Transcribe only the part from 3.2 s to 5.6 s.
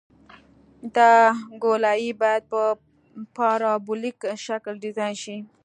پارابولیک شکل ډیزاین شي